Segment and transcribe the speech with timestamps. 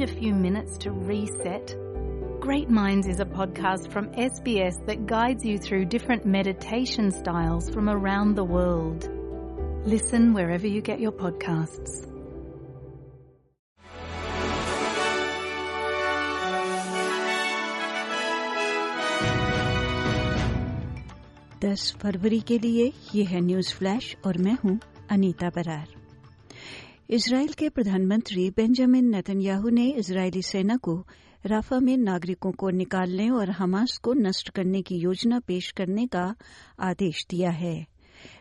[0.00, 1.76] a few minutes to reset?
[2.40, 7.90] Great Minds is a podcast from SBS that guides you through different meditation styles from
[7.90, 9.06] around the world.
[9.84, 12.06] Listen wherever you get your podcasts.
[21.60, 24.76] दस फरवरी के लिए ये है news flash और मैं हूं
[25.10, 25.99] Anita Brar
[27.11, 31.07] Israel के प्रधानमंत्री बेंजामिन नेतन्याहू ने इजरायली सेना को
[31.45, 36.35] राफा में नागरिकों को निकालने और हमास को नष्ट करने की योजना पेश करने का
[36.79, 37.87] आदेश दिया है।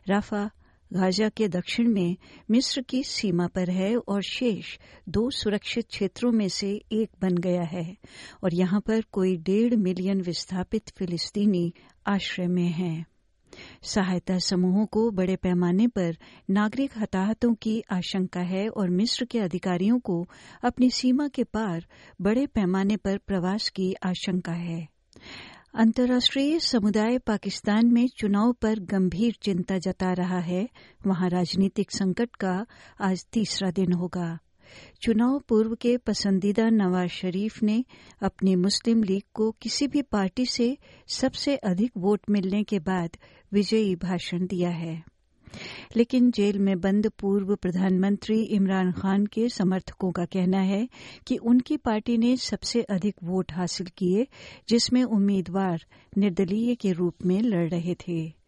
[0.09, 0.51] राफा
[0.93, 2.16] गाजा के दक्षिण में
[2.51, 7.62] मिस्र की सीमा पर है और शेष दो सुरक्षित क्षेत्रों में से एक बन गया
[7.62, 7.96] है
[8.45, 11.73] और यहाँ पर कोई डेढ़ मिलियन विस्थापित फिलिस्तीनी
[12.07, 13.07] आश्रय में हैं।
[13.82, 16.16] सहायता समूहों को बड़े पैमाने पर
[16.50, 20.29] नागरिक हताहतों की आशंका है और मिस्र के अधिकारियों को
[20.65, 21.87] अपनी सीमा के पार
[22.21, 24.88] बड़े पैमाने पर प्रवास की आशंका है।
[25.74, 30.68] अंतर्राष्ट्रीय समुदाय पाकिस्तान में चुनाव पर गंभीर चिंता जता रहा है।
[31.06, 32.66] वहाँ राजनीतिक संकट का
[33.01, 34.38] आज तीसरा दिन होगा।
[35.02, 37.85] चुनाव पूर्व के पसंदीदा नवाज़ शरीफ ने
[38.23, 40.77] अपनी मुस्लिम लीग को किसी भी पार्टी से
[41.09, 43.10] सबसे अधिक वोट मिलने के बाद
[43.52, 45.21] विजयी भाषण दिया है।
[45.96, 50.88] लेकिन जेल में बंद पूर्व प्रधानमंत्री इमरान खान के समर्थकों का कहना है
[51.27, 54.27] कि उनकी पार्टी ने सबसे अधिक वोट हासिल किए,
[54.68, 55.84] जिसमें उम्मीदवार
[56.18, 58.40] निर्दलीय के रूप में लड़ रहे थे।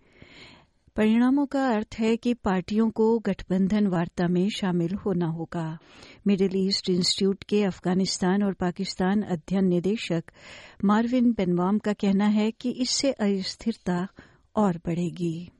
[0.96, 5.78] परिणामों का अर्थ है कि पार्टियों को गठबंधन वार्ता में शामिल होना होगा।
[6.26, 10.24] मिडिल ईस्ट इंस्टीट्यूट के अफ़गानिस्तान और पाकिस्तान अध्ययन निदेशक
[10.84, 14.08] मार्विन बेनवाम का कहना है कि इससे अस्थिरता
[14.56, 15.52] और बढ़ेगी।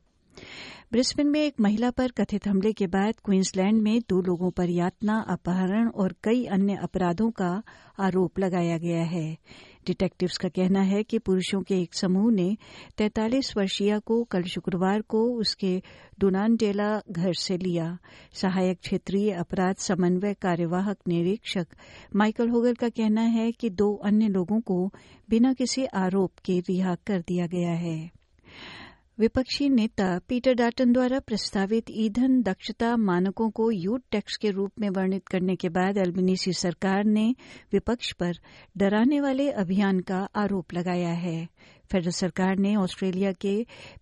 [0.92, 5.24] ब्रिस्बेन में एक महिला पर कथित हमले के बाद क्वींसलैंड में दो लोगों पर यातना,
[5.28, 7.62] अपहरण और कई अन्य अपराधों का
[7.98, 9.38] आरोप लगाया गया है।
[9.86, 12.56] डिटेक्टिव्स का कहना है कि पुरुषों के एक समूह ने
[12.98, 15.82] 43 वर्षीय को कल शुक्रवार को उसके
[16.20, 17.98] डोनानडेला घर से लिया।
[18.32, 21.66] सहायक क्षेत्रीय अपराध समन्वय कार्यवाहक निरीक्षक
[22.16, 24.92] माइकल होगर का कहना है कि दो अन्य लोगों को
[25.30, 28.22] बिना किसी आरोप के रिहा कर दिया गया है।
[29.18, 34.88] विपक्षी नेता पीटर डाटन द्वारा प्रस्तावित ईंधन दक्षता मानकों को यूथ टैक्स के रूप में
[34.88, 37.24] वर्णित करने के बाद अल्बनीसी सरकार ने
[37.72, 38.38] विपक्ष पर
[38.76, 41.46] डराने वाले अभियान का आरोप लगाया है।
[41.92, 43.54] फेडरल सरकार ने ऑस्ट्रेलिया के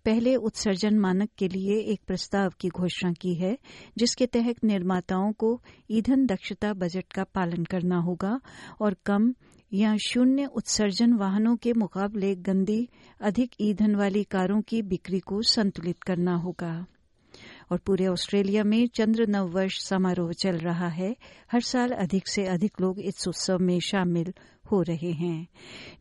[0.05, 3.57] पहले उत्सर्जन मानक के लिए एक प्रस्ताव की घोषणा की है,
[3.97, 8.39] जिसके तहत निर्माताओं को ईंधन दक्षता बजट का पालन करना होगा
[8.81, 9.33] और कम
[9.73, 12.89] या शून्य उत्सर्जन वाहनों के मुकाबले गंदी,
[13.21, 16.85] अधिक ईंधन वाली कारों की बिक्री को संतुलित करना होगा।
[17.71, 21.15] और पूरे ऑस्ट्रेलिया में चंद्र नववर्ष समारोह चल रहा है।
[21.51, 24.33] हर साल अधिक से अधिक लोग इस उत्सव में शामिल
[24.71, 25.47] हो रहे हैं।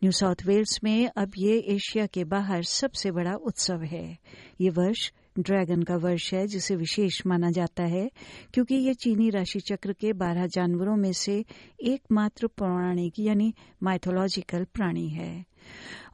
[0.02, 4.18] न्यू साउथ वेल्स में अब ये एशिया के बाहर सबसे बड़ा उत्सव है।
[4.60, 8.10] ये वर्ष ड्रैगन का वर्ष है, जिसे विशेष माना जाता है,
[8.54, 11.44] क्योंकि ये चीनी राशि चक्र के बारह जानवरों में से
[11.82, 15.50] एकमात्र पौराणिक यानी माइथोलॉजिकल प्राणी है।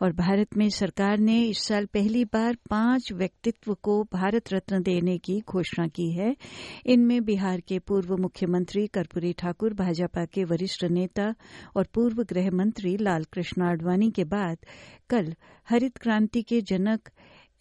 [0.03, 5.19] और भारत में सरकार ने इस साल पहली बार पाँच व्यक्तित्व को भारत रत्न देने
[5.19, 6.37] की घोषणा की है।
[6.87, 11.34] इनमें बिहार के पूर्व मुख्यमंत्री कर्पूरी ठाकुर, भाजपा के वरिष्ठ नेता
[11.76, 14.59] और पूर्व गृह मंत्री लाल कृष्ण आडवाणी के बाद
[15.10, 15.34] कल
[15.69, 17.09] हरित क्रांति के जनक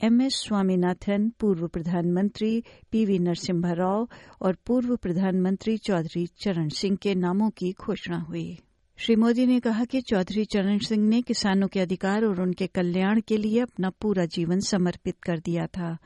[0.03, 4.09] एम एस स्वामीनाथन, पूर्व प्रधानमंत्री पीवी नरसिम्हा राव
[4.41, 8.59] और पूर्व प्रधानमंत्री चौधरी चरण सिंह के नामों की घोषणा हुई।
[8.97, 13.21] श्री मोदी ने कहा कि चौधरी चरण सिंह ने किसानों के अधिकार और उनके कल्याण
[13.21, 15.97] के लिए अपना पूरा जीवन समर्पित कर दिया था।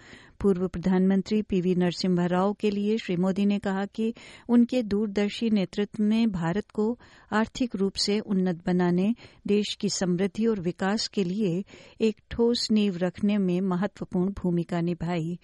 [0.42, 4.14] पूर्व प्रधानमंत्री पीवी नरसिम्हा राव के लिए श्री मोदी ने कहा कि
[4.50, 7.00] उनके दूरदर्शी नेतृत्व ने भारत को
[7.34, 9.16] आर्थिक रूप से उन्नत बनाने,
[9.48, 11.64] देश की समृद्धि और विकास के लिए
[12.02, 15.40] एक ठोस नींव रखने में महत्वपूर्ण भूमिका निभाई।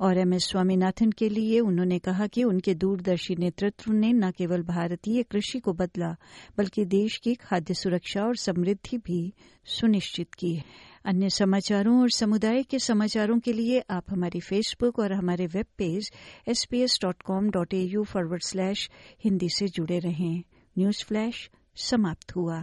[0.00, 4.62] और एम एस स्वामीनाथन के लिए उन्होंने कहा कि उनके दूरदर्शी नेतृत्व ने न केवल
[4.62, 6.16] भारतीय कृषि को बदला,
[6.58, 9.32] बल्कि देश की खाद्य सुरक्षा और समृद्धि भी
[9.64, 10.62] सुनिश्चित की।
[11.04, 14.04] अन्य समाचारों और समुदाय के समाचारों के लिए आप
[14.36, 16.10] हमारी फेसबुक और हमारे web page
[16.48, 18.90] S B S dot com dot A U forward slash
[19.24, 20.42] Hindi से जुड़े रहें।
[20.78, 22.58] न्यूज़ फ्लैश समाप्त हुआ।